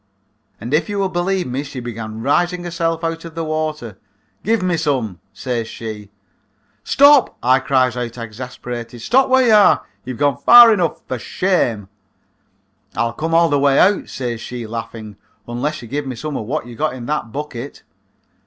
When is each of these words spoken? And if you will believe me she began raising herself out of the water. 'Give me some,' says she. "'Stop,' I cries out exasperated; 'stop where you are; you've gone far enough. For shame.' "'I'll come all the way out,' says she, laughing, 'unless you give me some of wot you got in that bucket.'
And 0.59 0.73
if 0.73 0.89
you 0.89 0.97
will 0.97 1.09
believe 1.09 1.45
me 1.45 1.61
she 1.61 1.79
began 1.79 2.23
raising 2.23 2.63
herself 2.63 3.03
out 3.03 3.23
of 3.23 3.35
the 3.35 3.43
water. 3.45 3.99
'Give 4.43 4.63
me 4.63 4.75
some,' 4.75 5.19
says 5.31 5.67
she. 5.67 6.09
"'Stop,' 6.83 7.37
I 7.43 7.59
cries 7.59 7.95
out 7.95 8.17
exasperated; 8.17 8.99
'stop 8.99 9.29
where 9.29 9.45
you 9.45 9.53
are; 9.53 9.85
you've 10.03 10.17
gone 10.17 10.37
far 10.37 10.73
enough. 10.73 11.03
For 11.07 11.19
shame.' 11.19 11.87
"'I'll 12.95 13.13
come 13.13 13.35
all 13.35 13.49
the 13.49 13.59
way 13.59 13.77
out,' 13.77 14.09
says 14.09 14.41
she, 14.41 14.65
laughing, 14.65 15.17
'unless 15.47 15.83
you 15.83 15.87
give 15.87 16.07
me 16.07 16.15
some 16.15 16.35
of 16.35 16.47
wot 16.47 16.65
you 16.65 16.75
got 16.75 16.95
in 16.95 17.05
that 17.05 17.31
bucket.' 17.31 17.83